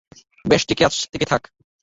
বেশ, 0.45 0.61
টিকে 0.67 0.85
থাক! 1.31 1.43